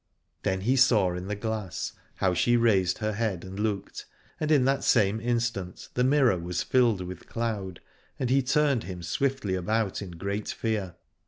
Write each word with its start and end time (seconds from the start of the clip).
Then 0.41 0.61
he 0.61 0.77
saw 0.77 1.13
in 1.13 1.27
the 1.27 1.35
glass 1.35 1.93
how 2.15 2.33
she 2.33 2.57
raised 2.57 2.97
her 2.97 3.13
head, 3.13 3.43
and 3.43 3.59
looked: 3.59 4.07
and 4.39 4.49
in 4.51 4.65
that 4.65 4.83
same 4.83 5.21
instant 5.21 5.89
the 5.93 6.03
mirror 6.03 6.39
was 6.39 6.63
filled 6.63 7.01
with 7.01 7.27
cloud, 7.29 7.79
and 8.17 8.31
he 8.31 8.41
turned 8.41 8.85
him 8.85 9.03
swiftly 9.03 9.53
about 9.53 10.01
in 10.01 10.09
great 10.09 10.47
fear. 10.47 10.95